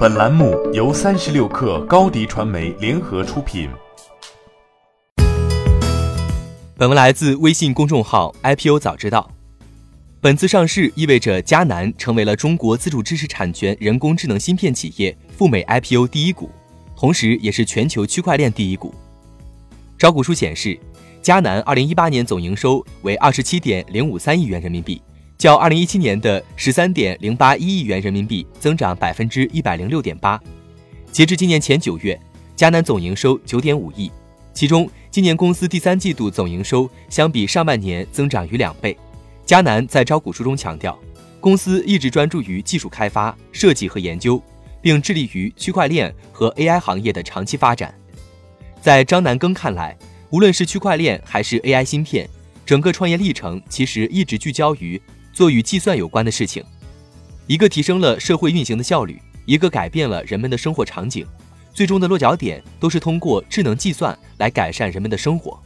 [0.00, 3.68] 本栏目由三十六氪高低传媒联合出品。
[6.74, 9.30] 本文来自微信公众号 IPO 早知道。
[10.18, 16.48] 本次上市意味着迦南成为了中国自主知识产权人工智能芯片企业赴美 IPO 第一股，
[16.96, 18.94] 同时也是全球区块链第一股。
[19.98, 20.80] 招股书显示，
[21.22, 25.02] 迦南二零一八年总营收为二十七点零五三亿元人民币。
[25.40, 30.38] 较二零一七年的十三点零八一亿元人民币增长百分之一百零六点八。
[31.10, 32.20] 截至今年前九月，
[32.54, 34.12] 迦南总营收九点五亿，
[34.52, 38.94] 其中今年公司第三季度总营收相比上半年增长逾两倍。
[39.46, 40.98] 迦南在招股书中强调，
[41.40, 44.42] 公司一直专注于技术开发、设计和研究，
[44.82, 47.94] 并致力于区块链和 AI 行业的长期发展。
[48.82, 49.96] 在张南庚看来，
[50.28, 52.28] 无论是区块链还是 AI 芯片，
[52.66, 55.00] 整个创业历程其实一直聚焦于。
[55.32, 56.64] 做与计算有关的事情，
[57.46, 61.26] 一个提升了社会运行的效率，一个改变了人们的生活场景，
[61.72, 65.60] 最终的落脚点都是通过智能计算来改善人们的生活。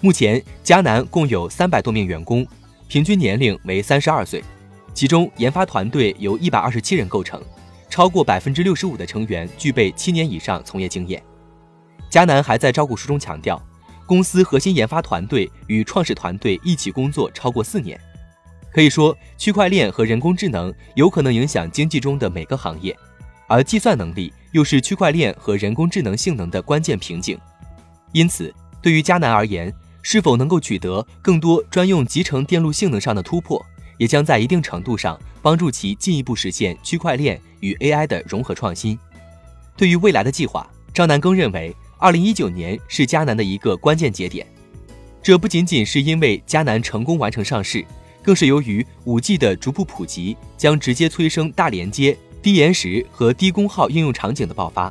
[0.00, 2.46] 目前，迦南共有三百多名员工，
[2.88, 4.44] 平均年龄为三十二岁，
[4.92, 7.42] 其中研发团队由一百二十七人构成，
[7.88, 11.22] 超过百分之六十五的成员具备七年以上从业经验。
[12.10, 13.60] 迦南还在招股书中强调，
[14.06, 17.98] 公司核心研发团队与创始团队一起工作超过四年。
[18.74, 22.94] 可以说，区块链和人工智能有可能影响经济中的每个行业，
[23.46, 27.38] 而计算能力又是区块链和人工智能性能的关键瓶颈。
[28.10, 28.52] 因此，
[28.82, 33.64] 对于迦南而言，是否能够取得更多专用集成电路性能上的突破，
[33.96, 38.98] 也将在一定程度上帮助其进一步实现区块链与 AI 的融合创新。
[39.76, 44.44] 对于未来的计划，张南庚认为，二零一九年是迦南的一个关键节点。
[45.22, 47.84] 这不仅仅是因为迦南成功完成上市。
[48.24, 54.90] 更是由于五 G 的逐步普及，将直接催生大连接、低延时和低功耗应用场景的爆发。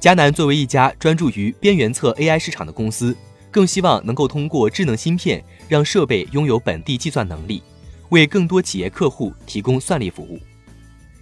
[0.00, 3.16] 迦南作为一家专注于边缘侧 AI 市场的公司，
[3.50, 7.60] 更希望能够通过智能芯片，让设备拥有本地计算能力，
[8.10, 10.38] 为更多企业客户提供算力服务。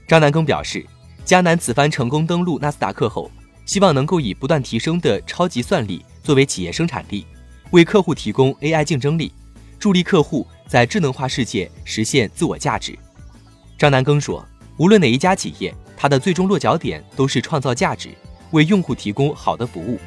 [0.06, 0.84] 张南庚表示，
[1.24, 3.30] 迦南此番成功登陆纳斯达克后，
[3.64, 7.24] 希望能够以不断提升的超级算力作为企业生产力，
[7.70, 9.32] 为客户提供 AI 竞争力，
[9.78, 10.46] 助力客户。
[10.72, 12.98] 在智能化世界实现自我价值，
[13.76, 14.42] 张南庚说
[14.80, 18.08] ：“无论哪一家企业，它的最终落脚点都是创造价值，
[18.52, 19.98] 为用户提供好的服务。”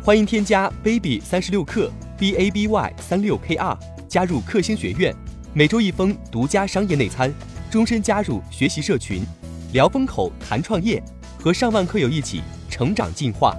[0.00, 3.76] 欢迎添加 baby 三十六克 b a b y 三六 k r
[4.08, 5.12] 加入克星学院，
[5.52, 7.34] 每周一封独家商业内参，
[7.68, 9.24] 终身加入学习社群，
[9.72, 11.02] 聊风口谈创业，
[11.36, 13.56] 和上万课友一起成长进化。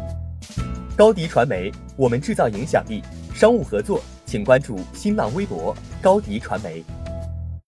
[0.96, 3.02] 高迪传媒，我们制造影响力。
[3.34, 6.84] 商务合作，请关注新浪微博高迪传媒。